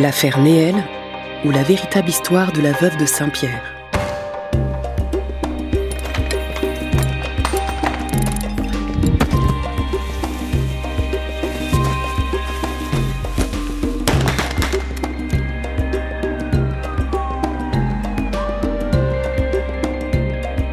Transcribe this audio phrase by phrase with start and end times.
[0.00, 0.82] L'affaire Néel
[1.44, 3.62] ou la véritable histoire de la veuve de Saint-Pierre.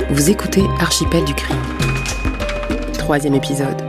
[0.09, 1.57] Vous écoutez Archipel du crime.
[2.93, 3.86] Troisième épisode.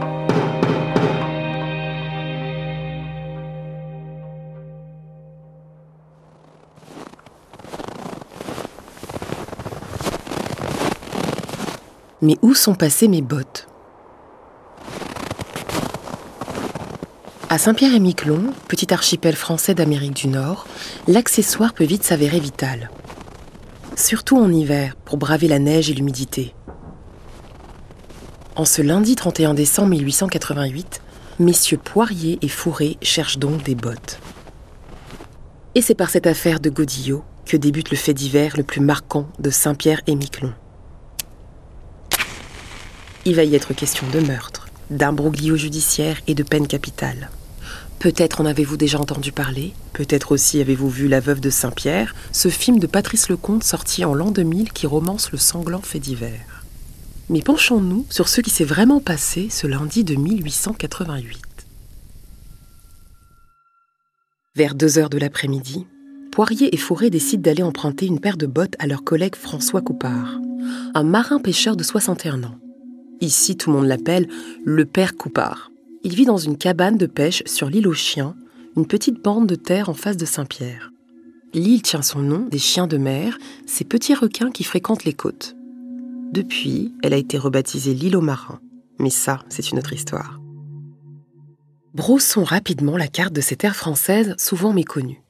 [12.20, 13.68] Mais où sont passées mes bottes
[17.48, 20.66] À Saint-Pierre-et-Miquelon, petit archipel français d'Amérique du Nord,
[21.06, 22.91] l'accessoire peut vite s'avérer vital.
[23.96, 26.54] Surtout en hiver, pour braver la neige et l'humidité.
[28.56, 31.00] En ce lundi 31 décembre 1888,
[31.38, 34.19] messieurs Poirier et Fourré cherchent donc des bottes.
[35.77, 39.28] Et c'est par cette affaire de Godillot que débute le fait divers le plus marquant
[39.38, 40.53] de Saint-Pierre-et-Miquelon.
[43.29, 47.29] Il va y être question de meurtre, d'imbroglio judiciaire et de peine capitale.
[47.98, 52.49] Peut-être en avez-vous déjà entendu parler, peut-être aussi avez-vous vu La Veuve de Saint-Pierre, ce
[52.49, 56.65] film de Patrice Lecomte sorti en l'an 2000 qui romance le sanglant fait divers.
[57.29, 61.39] Mais penchons-nous sur ce qui s'est vraiment passé ce lundi de 1888.
[64.56, 65.87] Vers 2 heures de l'après-midi,
[66.33, 70.41] Poirier et Fourré décident d'aller emprunter une paire de bottes à leur collègue François Coupard,
[70.95, 72.59] un marin pêcheur de 61 ans.
[73.20, 74.28] Ici, tout le monde l'appelle
[74.64, 75.70] le père Coupard.
[76.05, 78.36] Il vit dans une cabane de pêche sur l'île aux chiens,
[78.77, 80.92] une petite bande de terre en face de Saint-Pierre.
[81.52, 85.56] L'île tient son nom des chiens de mer, ces petits requins qui fréquentent les côtes.
[86.33, 88.60] Depuis, elle a été rebaptisée l'île aux marins.
[88.98, 90.41] Mais ça, c'est une autre histoire.
[91.94, 95.22] Brossons rapidement la carte de cette terre française souvent méconnue.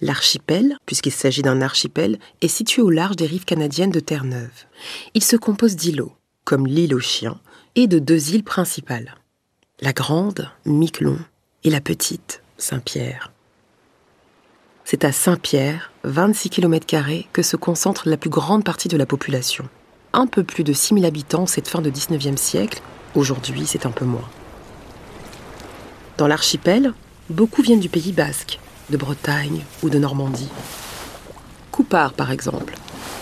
[0.00, 4.66] L'archipel, puisqu'il s'agit d'un archipel, est situé au large des rives canadiennes de Terre-Neuve.
[5.14, 6.12] Il se compose d'îlots,
[6.50, 7.38] comme l'île aux chiens,
[7.76, 9.14] et de deux îles principales.
[9.80, 11.16] La grande, Miquelon,
[11.62, 13.30] et la petite, Saint-Pierre.
[14.84, 16.86] C'est à Saint-Pierre, 26 km,
[17.32, 19.68] que se concentre la plus grande partie de la population.
[20.12, 22.82] Un peu plus de 6000 habitants cette fin de 19e siècle,
[23.14, 24.28] aujourd'hui c'est un peu moins.
[26.18, 26.94] Dans l'archipel,
[27.28, 28.58] beaucoup viennent du Pays basque,
[28.90, 30.50] de Bretagne ou de Normandie.
[31.70, 32.74] Coupard, par exemple,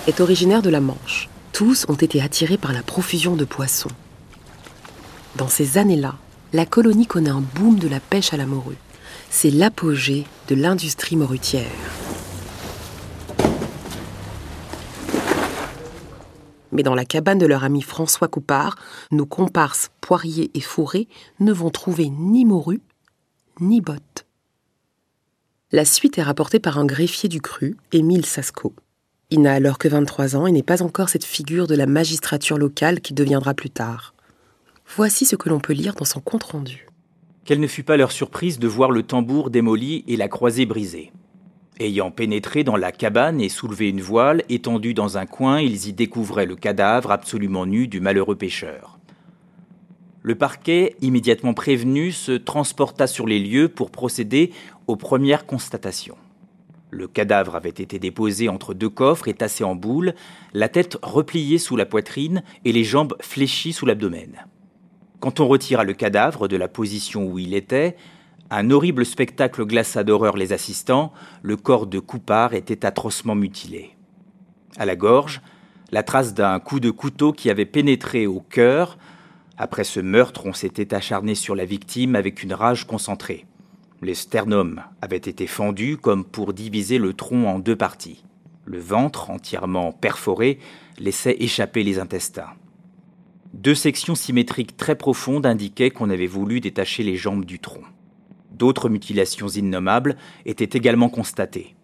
[0.06, 3.90] est originaire de la Manche tous ont été attirés par la profusion de poissons.
[5.34, 6.14] Dans ces années-là,
[6.52, 8.78] la colonie connaît un boom de la pêche à la morue.
[9.28, 11.66] C'est l'apogée de l'industrie morutière.
[16.70, 18.76] Mais dans la cabane de leur ami François Coupard,
[19.10, 21.08] nos comparses Poirier et Fourré
[21.40, 22.82] ne vont trouver ni morue,
[23.58, 24.26] ni bottes.
[25.72, 28.74] La suite est rapportée par un greffier du cru, Émile Sasco.
[29.30, 32.56] Il n'a alors que 23 ans et n'est pas encore cette figure de la magistrature
[32.56, 34.14] locale qui deviendra plus tard.
[34.96, 36.86] Voici ce que l'on peut lire dans son compte-rendu.
[37.44, 41.12] Quelle ne fut pas leur surprise de voir le tambour démoli et la croisée brisée.
[41.78, 45.92] Ayant pénétré dans la cabane et soulevé une voile, étendue dans un coin, ils y
[45.92, 48.98] découvraient le cadavre absolument nu du malheureux pêcheur.
[50.22, 54.52] Le parquet, immédiatement prévenu, se transporta sur les lieux pour procéder
[54.86, 56.16] aux premières constatations.
[56.90, 60.14] Le cadavre avait été déposé entre deux coffres et tassé en boule,
[60.54, 64.46] la tête repliée sous la poitrine et les jambes fléchies sous l'abdomen.
[65.20, 67.96] Quand on retira le cadavre de la position où il était,
[68.50, 71.12] un horrible spectacle glaça d'horreur les assistants,
[71.42, 73.90] le corps de Coupard était atrocement mutilé.
[74.78, 75.42] À la gorge,
[75.90, 78.96] la trace d'un coup de couteau qui avait pénétré au cœur.
[79.58, 83.47] Après ce meurtre, on s'était acharné sur la victime avec une rage concentrée.
[84.00, 88.24] Les sternums avaient été fendus comme pour diviser le tronc en deux parties.
[88.64, 90.58] Le ventre, entièrement perforé,
[90.98, 92.50] laissait échapper les intestins.
[93.54, 97.82] Deux sections symétriques très profondes indiquaient qu'on avait voulu détacher les jambes du tronc.
[98.52, 101.74] D'autres mutilations innommables étaient également constatées.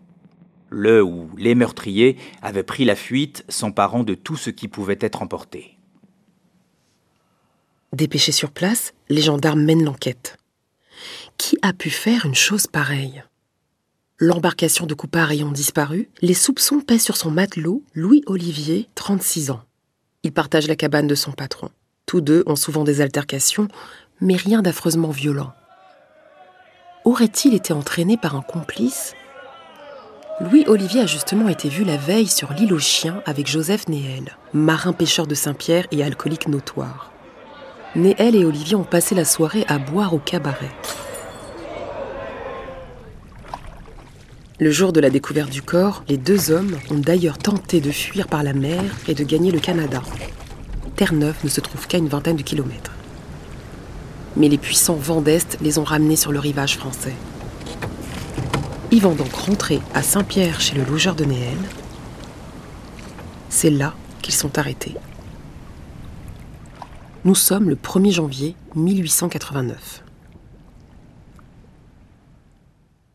[0.71, 5.23] Le ou les meurtriers avaient pris la fuite, s'emparant de tout ce qui pouvait être
[5.23, 5.79] emporté.
[7.93, 10.37] Dépêchés sur place, les gendarmes mènent l'enquête.
[11.39, 13.23] Qui a pu faire une chose pareille?
[14.19, 19.63] L'embarcation de Coupard ayant disparu, les soupçons pèsent sur son matelot, Louis Olivier, 36 ans.
[20.23, 21.71] Il partage la cabane de son patron.
[22.07, 23.69] Tous deux ont souvent des altercations,
[24.21, 25.53] mais rien d'affreusement violent.
[27.05, 29.15] Aurait-il été entraîné par un complice?
[30.41, 34.37] Louis Olivier a justement été vu la veille sur l'île aux chiens avec Joseph Néel,
[34.53, 37.13] marin pêcheur de Saint-Pierre et alcoolique notoire.
[37.95, 40.73] Néel et Olivier ont passé la soirée à boire au cabaret.
[44.65, 48.27] Le jour de la découverte du corps, les deux hommes ont d'ailleurs tenté de fuir
[48.29, 50.01] par la mer et de gagner le Canada.
[50.97, 52.93] Terre-Neuve ne se trouve qu'à une vingtaine de kilomètres.
[54.39, 57.13] Mais les puissants vents d'Est les ont ramenés sur le rivage français.
[58.91, 61.59] Ils vont donc rentrer à Saint-Pierre chez le logeur de Néel.
[63.51, 64.95] C'est là qu'ils sont arrêtés.
[67.27, 70.04] Nous sommes le 1er janvier 1889.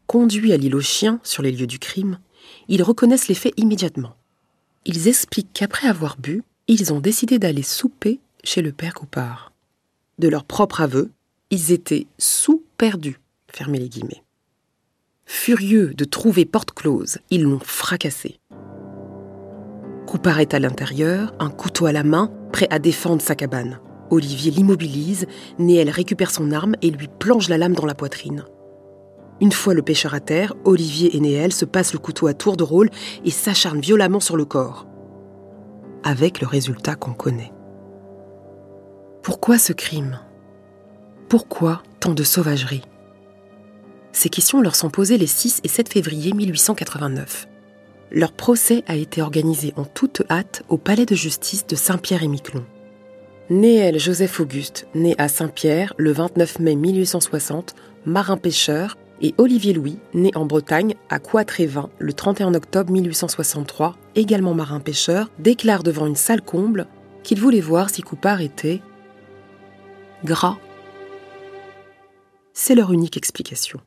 [0.09, 2.17] Conduits à l'île aux chiens sur les lieux du crime,
[2.67, 4.15] ils reconnaissent les faits immédiatement.
[4.85, 9.51] Ils expliquent qu'après avoir bu, ils ont décidé d'aller souper chez le père Coupard.
[10.17, 11.11] De leur propre aveu,
[11.51, 13.19] ils étaient sous-perdus,
[13.51, 14.23] fermez les guillemets.
[15.25, 18.39] Furieux de trouver porte close, ils l'ont fracassé.
[20.07, 23.79] Coupard est à l'intérieur, un couteau à la main, prêt à défendre sa cabane.
[24.09, 25.27] Olivier l'immobilise,
[25.59, 28.44] Néel récupère son arme et lui plonge la lame dans la poitrine.
[29.41, 32.57] Une fois le pêcheur à terre, Olivier et Néel se passent le couteau à tour
[32.57, 32.89] de rôle
[33.24, 34.86] et s'acharnent violemment sur le corps.
[36.03, 37.53] Avec le résultat qu'on connaît.
[39.24, 40.19] Pourquoi ce crime?
[41.30, 42.83] Pourquoi tant de sauvagerie?
[44.12, 47.47] Ces questions leur sont posées les 6 et 7 février 1889.
[48.12, 52.65] Leur procès a été organisé en toute hâte au palais de justice de Saint-Pierre-et-Miquelon.
[53.51, 57.75] Néel Joseph Auguste, né à Saint-Pierre le 29 mai 1860,
[58.06, 65.30] marin-pêcheur, et Olivier Louis, né en Bretagne à Coitrévin le 31 octobre 1863, également marin-pêcheur,
[65.39, 66.88] déclare devant une salle comble
[67.24, 68.81] qu'il voulait voir si Coupard était
[70.24, 70.57] gras.
[72.54, 73.80] C'est leur unique explication.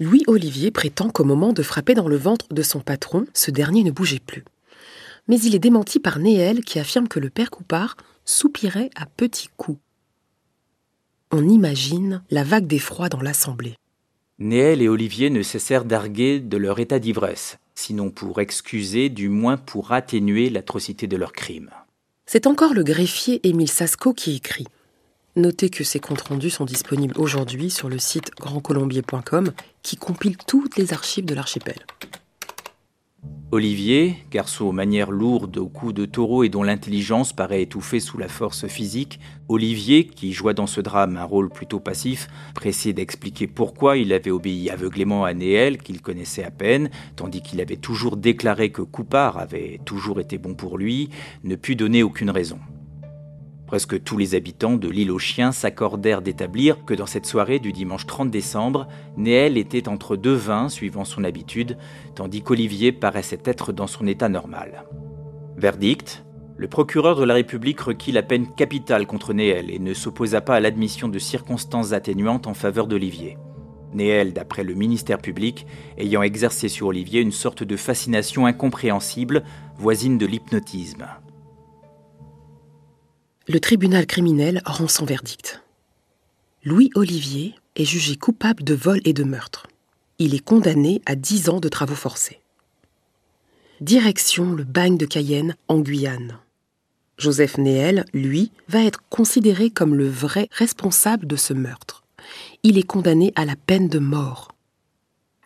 [0.00, 3.84] Louis Olivier prétend qu'au moment de frapper dans le ventre de son patron, ce dernier
[3.84, 4.44] ne bougeait plus.
[5.28, 9.48] Mais il est démenti par Néel qui affirme que le père Coupard soupirait à petits
[9.56, 9.78] coups
[11.32, 13.74] on imagine la vague d'effroi dans l'assemblée.
[14.38, 19.56] Néel et Olivier ne cessèrent d'arguer de leur état d'ivresse, sinon pour excuser, du moins
[19.56, 21.70] pour atténuer l'atrocité de leur crime.
[22.26, 24.66] C'est encore le greffier Émile Sasco qui écrit.
[25.34, 29.52] Notez que ces comptes rendus sont disponibles aujourd'hui sur le site grandcolombier.com
[29.82, 31.76] qui compile toutes les archives de l'archipel.
[33.54, 38.16] Olivier, garçon aux manières lourdes, au cou de taureau et dont l'intelligence paraît étouffée sous
[38.16, 43.46] la force physique, Olivier, qui joua dans ce drame un rôle plutôt passif, pressé d'expliquer
[43.46, 48.16] pourquoi il avait obéi aveuglément à Néel, qu'il connaissait à peine, tandis qu'il avait toujours
[48.16, 51.10] déclaré que Coupard avait toujours été bon pour lui,
[51.44, 52.58] ne put donner aucune raison.
[53.72, 57.72] Presque tous les habitants de l'île aux chiens s'accordèrent d'établir que dans cette soirée du
[57.72, 58.86] dimanche 30 décembre,
[59.16, 61.78] Néel était entre deux vins suivant son habitude,
[62.14, 64.84] tandis qu'Olivier paraissait être dans son état normal.
[65.56, 66.22] Verdict
[66.58, 70.56] le procureur de la République requit la peine capitale contre Néel et ne s'opposa pas
[70.56, 73.38] à l'admission de circonstances atténuantes en faveur d'Olivier.
[73.94, 75.66] Néel, d'après le ministère public,
[75.96, 79.44] ayant exercé sur Olivier une sorte de fascination incompréhensible,
[79.78, 81.06] voisine de l'hypnotisme.
[83.48, 85.62] Le tribunal criminel rend son verdict.
[86.64, 89.66] Louis Olivier est jugé coupable de vol et de meurtre.
[90.20, 92.40] Il est condamné à 10 ans de travaux forcés.
[93.80, 96.38] Direction le bagne de Cayenne en Guyane.
[97.18, 102.04] Joseph Néel, lui, va être considéré comme le vrai responsable de ce meurtre.
[102.62, 104.52] Il est condamné à la peine de mort.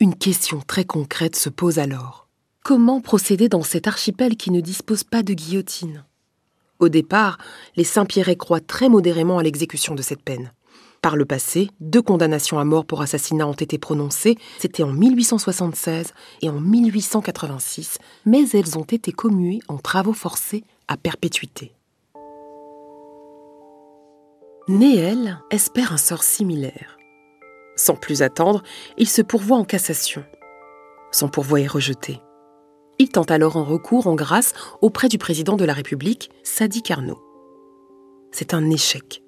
[0.01, 2.29] Une question très concrète se pose alors.
[2.63, 6.05] Comment procéder dans cet archipel qui ne dispose pas de guillotine?
[6.79, 7.39] Au départ,
[7.77, 10.53] les Saint-Pierrais croient très modérément à l'exécution de cette peine.
[11.03, 16.13] Par le passé, deux condamnations à mort pour assassinat ont été prononcées, c'était en 1876
[16.43, 21.73] et en 1886, mais elles ont été commuées en travaux forcés à perpétuité.
[24.69, 26.97] Néel espère un sort similaire.
[27.77, 28.63] Sans plus attendre,
[28.99, 30.25] il se pourvoit en cassation.
[31.13, 32.21] Son pourvoi est rejeté.
[32.99, 37.19] Il tente alors un recours en grâce auprès du président de la République, Sadi Carnot.
[38.33, 39.23] C'est un échec.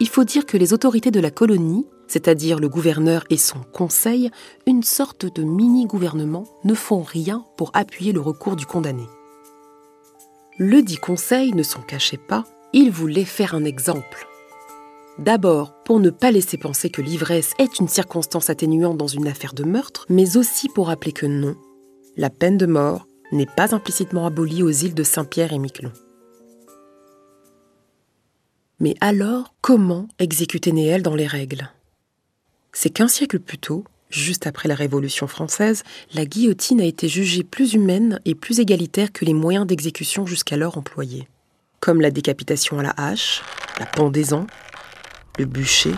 [0.00, 4.30] Il faut dire que les autorités de la colonie, c'est-à-dire le gouverneur et son conseil,
[4.66, 9.04] une sorte de mini-gouvernement, ne font rien pour appuyer le recours du condamné.
[10.58, 14.26] Le dit conseil ne s'en cachait pas, il voulait faire un exemple.
[15.18, 19.52] D'abord, pour ne pas laisser penser que l'ivresse est une circonstance atténuante dans une affaire
[19.52, 21.56] de meurtre, mais aussi pour rappeler que non,
[22.16, 25.92] la peine de mort n'est pas implicitement abolie aux îles de Saint-Pierre et Miquelon.
[28.80, 31.70] Mais alors, comment exécuter Néel dans les règles?
[32.72, 37.44] C'est qu'un siècle plus tôt, juste après la Révolution française, la guillotine a été jugée
[37.44, 41.28] plus humaine et plus égalitaire que les moyens d'exécution jusqu'alors employés,
[41.78, 43.42] comme la décapitation à la hache,
[43.78, 44.46] la pendaison,
[45.38, 45.94] le bûcher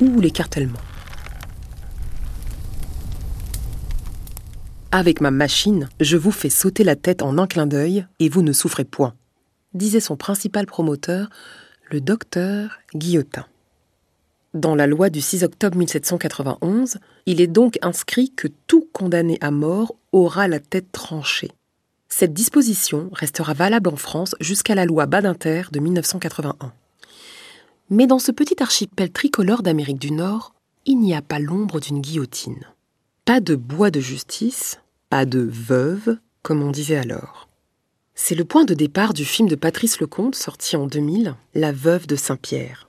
[0.00, 0.78] ou l'écartèlement.
[4.94, 8.42] Avec ma machine, je vous fais sauter la tête en un clin d'œil et vous
[8.42, 9.14] ne souffrez point,
[9.72, 11.30] disait son principal promoteur,
[11.90, 13.46] le docteur Guillotin.
[14.52, 19.50] Dans la loi du 6 octobre 1791, il est donc inscrit que tout condamné à
[19.50, 21.52] mort aura la tête tranchée.
[22.10, 26.74] Cette disposition restera valable en France jusqu'à la loi Badinter de 1981.
[27.88, 30.52] Mais dans ce petit archipel tricolore d'Amérique du Nord,
[30.84, 32.66] il n'y a pas l'ombre d'une guillotine.
[33.24, 37.48] Pas de bois de justice, pas de veuve, comme on disait alors.
[38.16, 42.08] C'est le point de départ du film de Patrice Lecomte sorti en 2000, La veuve
[42.08, 42.88] de Saint-Pierre.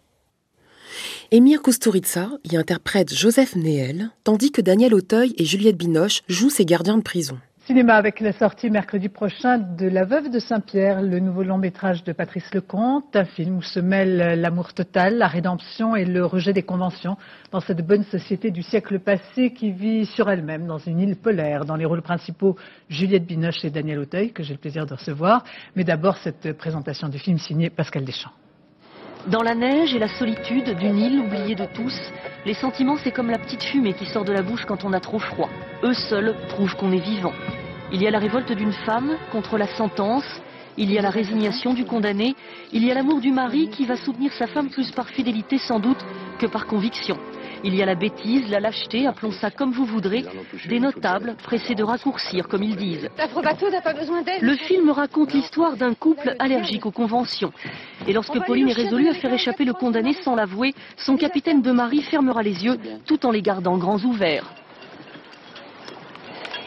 [1.30, 6.66] Émir Kusturica y interprète Joseph Néel, tandis que Daniel Auteuil et Juliette Binoche jouent ses
[6.66, 7.38] gardiens de prison.
[7.66, 12.04] Cinéma avec la sortie mercredi prochain de La Veuve de Saint-Pierre, le nouveau long métrage
[12.04, 16.52] de Patrice Lecomte, un film où se mêlent l'amour total, la rédemption et le rejet
[16.52, 17.16] des conventions
[17.52, 21.64] dans cette bonne société du siècle passé qui vit sur elle-même dans une île polaire.
[21.64, 22.58] Dans les rôles principaux,
[22.90, 25.46] Juliette Binoche et Daniel Auteuil, que j'ai le plaisir de recevoir.
[25.78, 28.43] Mais d'abord, cette présentation du film signée Pascal Deschamps.
[29.28, 31.98] Dans la neige et la solitude d'une île oubliée de tous,
[32.46, 35.00] les sentiments c'est comme la petite fumée qui sort de la bouche quand on a
[35.00, 35.50] trop froid.
[35.82, 37.32] Eux seuls prouvent qu'on est vivant.
[37.94, 40.26] Il y a la révolte d'une femme contre la sentence,
[40.76, 42.36] il y a la résignation du condamné,
[42.74, 45.80] il y a l'amour du mari qui va soutenir sa femme plus par fidélité sans
[45.80, 46.04] doute
[46.38, 47.18] que par conviction.
[47.66, 50.26] Il y a la bêtise, la lâcheté, appelons ça comme vous voudrez,
[50.68, 53.10] des notables pressés de raccourcir, comme ils disent.
[54.42, 57.54] Le film raconte l'histoire d'un couple allergique aux conventions.
[58.06, 61.72] Et lorsque Pauline est résolue à faire échapper le condamné sans l'avouer, son capitaine de
[61.72, 64.54] mari fermera les yeux tout en les gardant grands ouverts.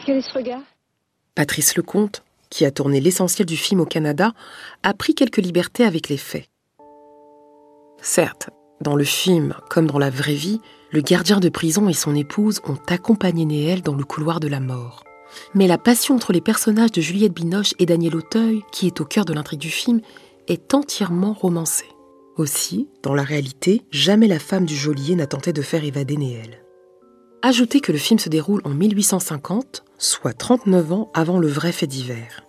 [0.05, 0.61] Quel est ce regard?
[1.35, 4.31] Patrice Lecomte, qui a tourné l'essentiel du film au Canada,
[4.81, 6.47] a pris quelques libertés avec les faits.
[8.01, 8.49] Certes,
[8.81, 12.61] dans le film, comme dans la vraie vie, le gardien de prison et son épouse
[12.67, 15.03] ont accompagné Néel dans le couloir de la mort.
[15.53, 19.05] Mais la passion entre les personnages de Juliette Binoche et Daniel Auteuil, qui est au
[19.05, 20.01] cœur de l'intrigue du film,
[20.47, 21.89] est entièrement romancée.
[22.37, 26.61] Aussi, dans la réalité, jamais la femme du geôlier n'a tenté de faire évader Néel.
[27.41, 31.87] Ajoutez que le film se déroule en 1850, soit 39 ans avant le vrai fait
[31.87, 32.46] divers.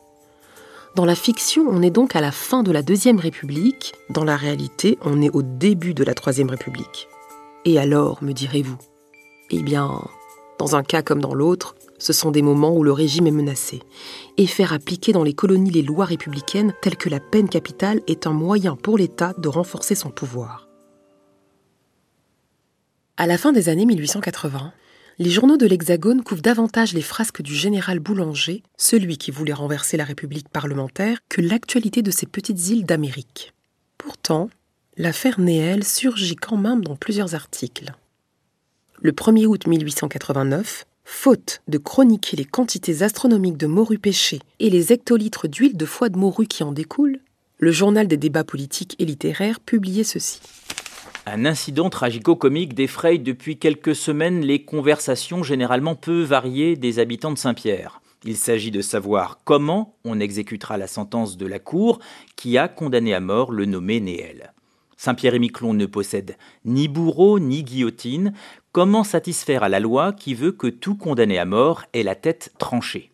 [0.98, 4.36] Dans la fiction, on est donc à la fin de la Deuxième République, dans la
[4.36, 7.06] réalité, on est au début de la Troisième République.
[7.64, 8.78] Et alors, me direz-vous?
[9.50, 10.02] Eh bien,
[10.58, 13.80] dans un cas comme dans l'autre, ce sont des moments où le régime est menacé.
[14.38, 18.26] Et faire appliquer dans les colonies les lois républicaines telles que la peine capitale est
[18.26, 20.66] un moyen pour l'État de renforcer son pouvoir.
[23.16, 24.72] À la fin des années 1880,
[25.20, 29.96] les journaux de l'Hexagone couvrent davantage les frasques du général Boulanger, celui qui voulait renverser
[29.96, 33.52] la République parlementaire, que l'actualité de ces petites îles d'Amérique.
[33.96, 34.48] Pourtant,
[34.96, 37.92] l'affaire Néel surgit quand même dans plusieurs articles.
[39.00, 44.92] Le 1er août 1889, faute de chroniquer les quantités astronomiques de morue pêchée et les
[44.92, 47.18] hectolitres d'huile de foie de morue qui en découlent,
[47.58, 50.40] le journal des débats politiques et littéraires publiait ceci.
[51.30, 57.36] Un incident tragico-comique défraye depuis quelques semaines les conversations généralement peu variées des habitants de
[57.36, 58.00] Saint-Pierre.
[58.24, 61.98] Il s'agit de savoir comment on exécutera la sentence de la Cour
[62.34, 64.54] qui a condamné à mort le nommé Néel.
[64.96, 68.32] Saint-Pierre et Miquelon ne possèdent ni bourreau ni guillotine.
[68.72, 72.54] Comment satisfaire à la loi qui veut que tout condamné à mort ait la tête
[72.58, 73.12] tranchée?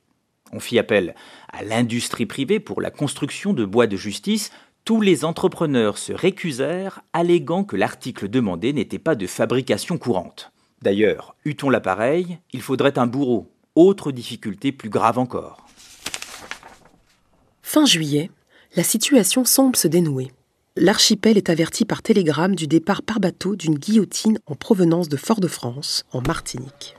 [0.53, 1.17] On fit appel
[1.53, 4.53] à l'industrie privée pour la construction de bois de justice.
[4.85, 10.53] Tous les entrepreneurs se récusèrent, alléguant que l'article demandé n'était pas de fabrication courante.
[10.83, 13.51] D'ailleurs, eût-on l'appareil, il faudrait un bourreau.
[13.75, 15.67] Autre difficulté plus grave encore.
[17.63, 18.31] Fin juillet,
[18.77, 20.31] la situation semble se dénouer
[20.77, 26.05] l'archipel est averti par télégramme du départ par bateau d'une guillotine en provenance de Fort-de-France,
[26.13, 26.97] en Martinique.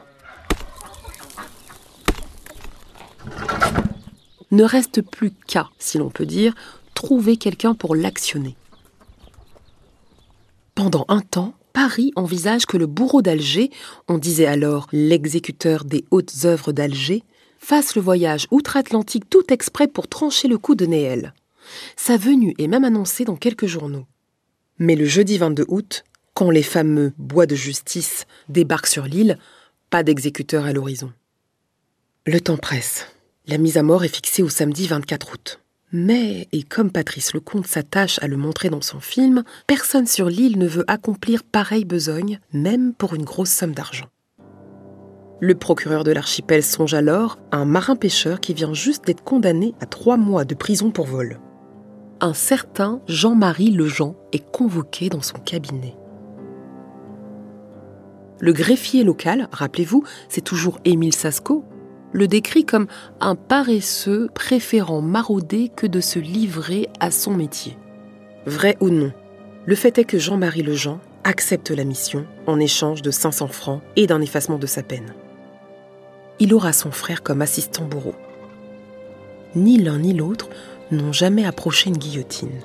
[4.52, 6.54] Ne reste plus qu'à, si l'on peut dire,
[6.96, 8.56] trouver quelqu'un pour l'actionner.
[10.74, 13.70] Pendant un temps, Paris envisage que le bourreau d'Alger,
[14.08, 17.22] on disait alors l'exécuteur des hautes œuvres d'Alger,
[17.60, 21.34] fasse le voyage outre-Atlantique tout exprès pour trancher le coup de Néel.
[21.96, 24.06] Sa venue est même annoncée dans quelques journaux.
[24.78, 29.38] Mais le jeudi 22 août, quand les fameux bois de justice débarquent sur l'île,
[29.90, 31.12] pas d'exécuteur à l'horizon.
[32.26, 33.08] Le temps presse.
[33.48, 35.60] La mise à mort est fixée au samedi 24 août.
[35.98, 40.60] Mais, et comme Patrice Lecomte s'attache à le montrer dans son film, personne sur l'île
[40.60, 44.08] ne veut accomplir pareille besogne, même pour une grosse somme d'argent.
[45.40, 49.86] Le procureur de l'archipel songe alors à un marin-pêcheur qui vient juste d'être condamné à
[49.86, 51.40] trois mois de prison pour vol
[52.22, 55.96] un certain Jean-Marie Lejean est convoqué dans son cabinet.
[58.40, 61.64] Le greffier local, rappelez-vous, c'est toujours Émile Sasco,
[62.16, 62.88] le décrit comme
[63.20, 67.78] un paresseux préférant marauder que de se livrer à son métier.
[68.46, 69.12] Vrai ou non,
[69.66, 74.08] le fait est que Jean-Marie Lejean accepte la mission en échange de 500 francs et
[74.08, 75.14] d'un effacement de sa peine.
[76.40, 78.16] Il aura son frère comme assistant bourreau.
[79.54, 80.48] Ni l'un ni l'autre
[80.92, 82.62] n'ont jamais approché une guillotine.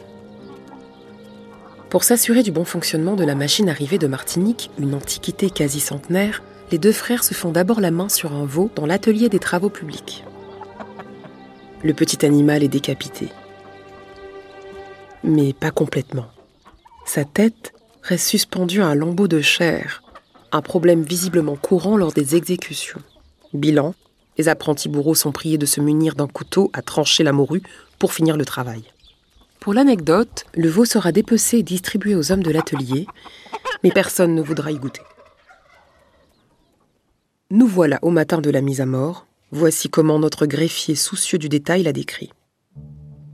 [1.89, 6.45] Pour s'assurer du bon fonctionnement de la machine arrivée de Martinique, une antiquité quasi centenaire,
[6.71, 9.71] les deux frères se font d'abord la main sur un veau dans l'atelier des travaux
[9.71, 10.25] publics.
[11.83, 13.29] Le petit animal est décapité.
[15.25, 16.27] Mais pas complètement.
[17.07, 17.73] Sa tête
[18.03, 20.03] reste suspendue à un lambeau de chair,
[20.53, 23.01] un problème visiblement courant lors des exécutions.
[23.53, 23.95] Bilan,
[24.39, 27.63] les apprentis bourreaux sont priés de se munir d'un couteau à trancher la morue
[27.99, 28.85] pour finir le travail.
[29.59, 33.07] Pour l'anecdote, le veau sera dépecé et distribué aux hommes de l'atelier,
[33.83, 35.03] mais personne ne voudra y goûter.
[37.53, 39.27] Nous voilà au matin de la mise à mort.
[39.51, 42.31] Voici comment notre greffier soucieux du détail l'a décrit.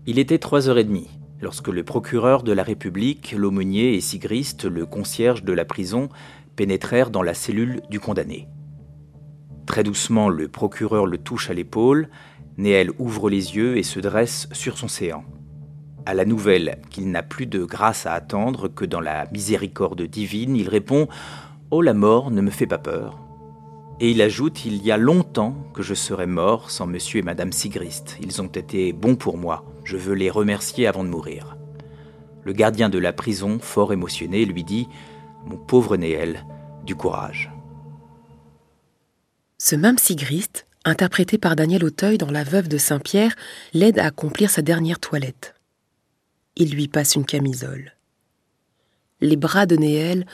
[0.06, 1.06] Il était 3h30
[1.42, 6.08] lorsque le procureur de la République, l'aumônier et Sigrist, le concierge de la prison,
[6.56, 8.48] pénétrèrent dans la cellule du condamné.
[9.66, 12.08] Très doucement, le procureur le touche à l'épaule,
[12.56, 15.24] Néel ouvre les yeux et se dresse sur son séant.
[16.06, 20.56] À la nouvelle qu'il n'a plus de grâce à attendre que dans la miséricorde divine,
[20.56, 21.06] il répond
[21.70, 23.25] Oh, la mort ne me fait pas peur.
[23.98, 27.52] Et il ajoute Il y a longtemps que je serais mort sans monsieur et madame
[27.52, 28.16] Sigrist.
[28.20, 29.64] Ils ont été bons pour moi.
[29.84, 31.56] Je veux les remercier avant de mourir.
[32.44, 34.86] Le gardien de la prison, fort émotionné, lui dit
[35.46, 36.44] Mon pauvre Néel,
[36.84, 37.50] du courage.
[39.58, 43.34] Ce même Sigrist, interprété par Daniel Auteuil dans La Veuve de Saint-Pierre,
[43.72, 45.54] l'aide à accomplir sa dernière toilette.
[46.54, 47.92] Il lui passe une camisole.
[49.22, 50.26] Les bras de Néel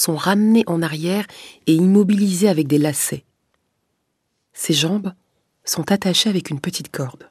[0.00, 1.26] sont ramenés en arrière
[1.66, 3.24] et immobilisés avec des lacets.
[4.54, 5.12] Ses jambes
[5.64, 7.28] sont attachées avec une petite corde.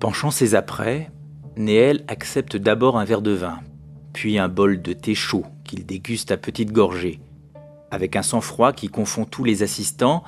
[0.00, 1.10] Penchant ses apprêts,
[1.56, 3.60] Néel accepte d'abord un verre de vin,
[4.12, 7.20] puis un bol de thé chaud qu'il déguste à petites gorgées.
[7.92, 10.24] Avec un sang-froid qui confond tous les assistants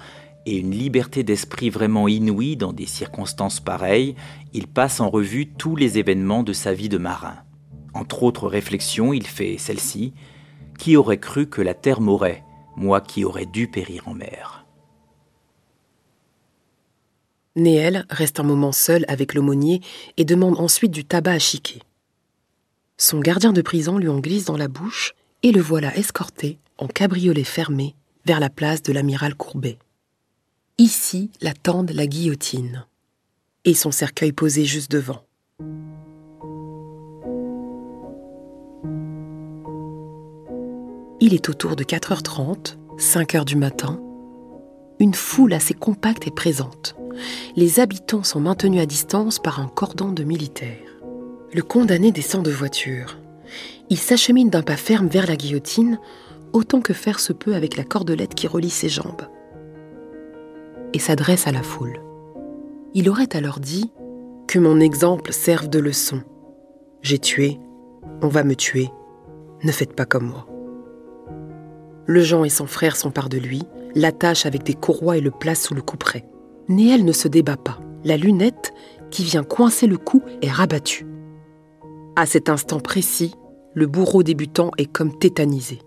[0.47, 4.15] et une liberté d'esprit vraiment inouïe dans des circonstances pareilles,
[4.53, 7.37] il passe en revue tous les événements de sa vie de marin.
[7.95, 10.15] Entre autres réflexions, il fait celle-ci
[10.81, 12.43] qui aurait cru que la terre m'aurait,
[12.75, 14.65] moi qui aurais dû périr en mer
[17.55, 19.83] Néel reste un moment seul avec l'aumônier
[20.17, 21.83] et demande ensuite du tabac à chiquer.
[22.97, 25.13] Son gardien de prison lui en glisse dans la bouche
[25.43, 29.79] et le voilà escorté en cabriolet fermé vers la place de l'amiral Courbet.
[30.79, 32.87] Ici l'attendent la guillotine
[33.67, 35.27] et son cercueil posé juste devant.
[41.23, 44.01] Il est autour de 4h30, 5h du matin.
[44.99, 46.97] Une foule assez compacte est présente.
[47.57, 50.79] Les habitants sont maintenus à distance par un cordon de militaires.
[51.53, 53.19] Le condamné descend de voiture.
[53.91, 56.01] Il s'achemine d'un pas ferme vers la guillotine,
[56.55, 59.29] autant que faire se peut avec la cordelette qui relie ses jambes.
[60.95, 62.01] Et s'adresse à la foule.
[62.95, 63.93] Il aurait alors dit
[64.49, 66.23] Que mon exemple serve de leçon.
[67.03, 67.61] J'ai tué,
[68.23, 68.89] on va me tuer,
[69.63, 70.50] ne faites pas comme moi.
[72.11, 73.63] Le Jean et son frère s'emparent de lui,
[73.95, 76.25] l'attachent avec des courroies et le placent sous le couperet.
[76.69, 77.79] Néel ne se débat pas.
[78.03, 78.73] La lunette,
[79.13, 81.07] qui vient coincer le cou, est rabattue.
[82.17, 83.37] À cet instant précis,
[83.75, 85.79] le bourreau débutant est comme tétanisé.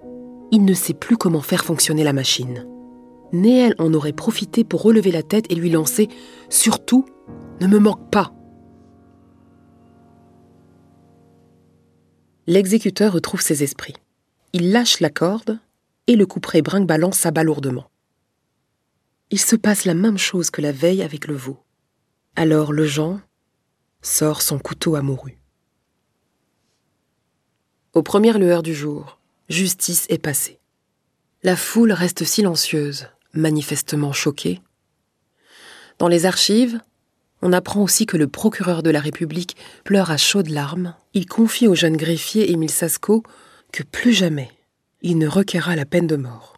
[0.52, 2.70] Il ne sait plus comment faire fonctionner la machine.
[3.34, 6.08] Néel en aurait profité pour relever la tête et lui lancer
[6.48, 7.04] Surtout,
[7.60, 8.32] ne me manque pas
[12.48, 13.96] L'exécuteur retrouve ses esprits.
[14.54, 15.60] Il lâche la corde
[16.08, 17.90] et le couperet brinque-ballant s'abat lourdement.
[19.30, 21.60] Il se passe la même chose que la veille avec le veau.
[22.36, 23.22] Alors le Jean
[24.02, 25.32] sort son couteau amoureux.
[27.94, 30.60] Aux premières lueurs du jour, justice est passée.
[31.44, 34.62] La foule reste silencieuse, manifestement choquée.
[36.00, 36.80] Dans les archives,
[37.42, 40.96] on apprend aussi que le procureur de la République pleure à chaudes larmes.
[41.14, 43.24] Il confie au jeune greffier Émile Sasco
[43.72, 44.50] que plus jamais
[45.04, 46.58] il ne requerra la peine de mort.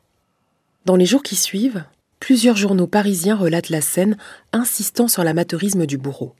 [0.85, 1.83] Dans les jours qui suivent,
[2.19, 4.17] plusieurs journaux parisiens relatent la scène,
[4.53, 6.35] insistant sur l'amateurisme du bourreau.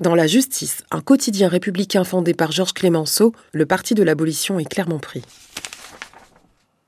[0.00, 4.64] Dans La Justice, un quotidien républicain fondé par Georges Clémenceau, le parti de l'abolition est
[4.64, 5.22] clairement pris.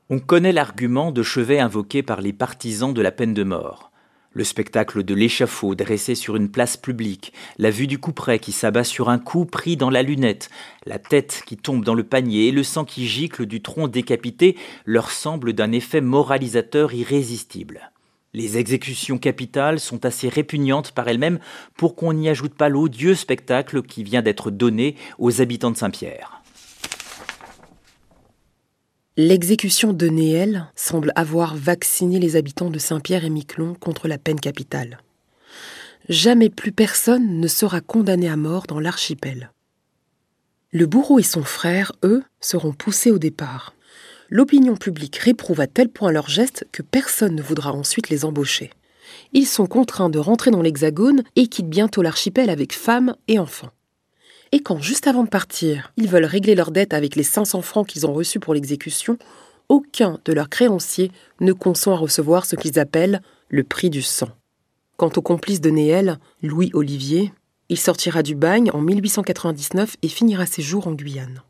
[0.08, 3.92] On connaît l'argument de chevet invoqué par les partisans de la peine de mort
[4.34, 8.84] le spectacle de l'échafaud dressé sur une place publique, la vue du couperet qui s'abat
[8.84, 10.50] sur un cou pris dans la lunette,
[10.84, 14.56] la tête qui tombe dans le panier et le sang qui gicle du tronc décapité
[14.84, 17.90] leur semblent d'un effet moralisateur irrésistible.
[18.34, 21.38] Les exécutions capitales sont assez répugnantes par elles-mêmes
[21.76, 26.43] pour qu'on n'y ajoute pas l'odieux spectacle qui vient d'être donné aux habitants de Saint-Pierre.
[29.16, 34.40] L'exécution de Néel semble avoir vacciné les habitants de Saint-Pierre et Miquelon contre la peine
[34.40, 34.98] capitale.
[36.08, 39.52] Jamais plus personne ne sera condamné à mort dans l'archipel.
[40.72, 43.76] Le bourreau et son frère, eux, seront poussés au départ.
[44.30, 48.70] L'opinion publique réprouve à tel point leurs gestes que personne ne voudra ensuite les embaucher.
[49.32, 53.70] Ils sont contraints de rentrer dans l'Hexagone et quittent bientôt l'archipel avec femmes et enfants.
[54.54, 57.88] Et quand, juste avant de partir, ils veulent régler leurs dettes avec les 500 francs
[57.88, 59.18] qu'ils ont reçus pour l'exécution,
[59.68, 64.28] aucun de leurs créanciers ne consent à recevoir ce qu'ils appellent le prix du sang.
[64.96, 67.32] Quant au complice de Néel, Louis Olivier,
[67.68, 71.42] il sortira du bagne en 1899 et finira ses jours en Guyane.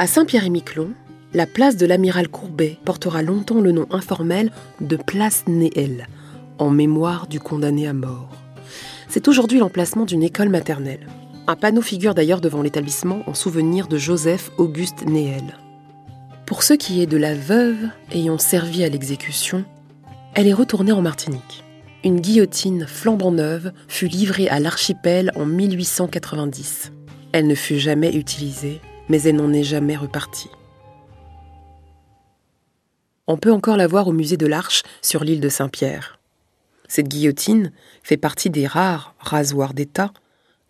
[0.00, 0.90] À Saint-Pierre-et-Miquelon,
[1.34, 4.50] la place de l'amiral Courbet portera longtemps le nom informel
[4.80, 6.08] de place Néel,
[6.58, 8.45] en mémoire du condamné à mort.
[9.08, 11.06] C'est aujourd'hui l'emplacement d'une école maternelle.
[11.46, 15.58] Un panneau figure d'ailleurs devant l'établissement en souvenir de Joseph Auguste Néel.
[16.46, 19.64] Pour ce qui est de la veuve ayant servi à l'exécution,
[20.34, 21.64] elle est retournée en Martinique
[22.06, 26.92] une guillotine flambant neuve fut livrée à l'archipel en 1890.
[27.32, 30.50] Elle ne fut jamais utilisée, mais elle n'en est jamais repartie.
[33.26, 36.20] On peut encore la voir au musée de l'Arche sur l'île de Saint-Pierre.
[36.88, 37.72] Cette guillotine
[38.02, 40.12] fait partie des rares rasoirs d'État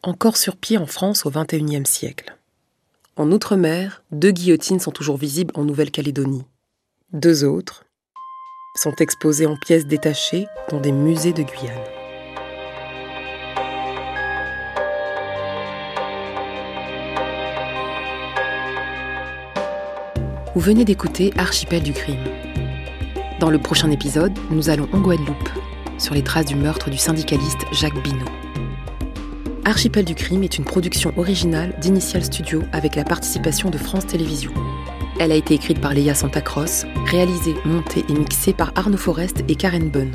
[0.02, 2.36] encore sur pied en France au XXIe siècle.
[3.16, 6.44] En Outre-mer, deux guillotines sont toujours visibles en Nouvelle-Calédonie.
[7.12, 7.84] Deux autres,
[8.76, 11.76] sont exposés en pièces détachées dans des musées de Guyane.
[20.54, 22.24] Vous venez d'écouter Archipel du crime.
[23.40, 25.50] Dans le prochain épisode, nous allons en Guadeloupe,
[25.98, 28.30] sur les traces du meurtre du syndicaliste Jacques Binot.
[29.64, 34.52] Archipel du crime est une production originale d'Initial Studio avec la participation de France Télévisions.
[35.18, 39.54] Elle a été écrite par Léa Santacross, réalisée, montée et mixée par Arnaud Forest et
[39.56, 40.12] Karen Bunn.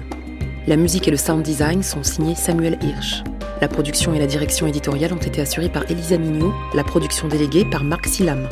[0.67, 3.23] La musique et le sound design sont signés Samuel Hirsch.
[3.61, 7.65] La production et la direction éditoriale ont été assurées par Elisa Mignot, la production déléguée
[7.65, 8.47] par Marc Silam.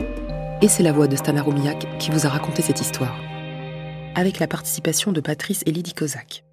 [0.61, 3.15] Et c'est la voix de Stana Roumiak qui vous a raconté cette histoire.
[4.15, 6.43] Avec la participation de Patrice et Lydie Kozak.